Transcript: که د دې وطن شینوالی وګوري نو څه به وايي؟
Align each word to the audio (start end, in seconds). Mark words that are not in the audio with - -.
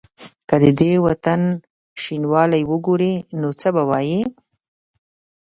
که 0.47 0.55
د 0.63 0.65
دې 0.79 0.91
وطن 1.07 1.41
شینوالی 2.03 2.61
وګوري 2.71 3.15
نو 3.39 3.49
څه 3.59 3.69
به 3.75 3.83
وايي؟ 3.89 4.21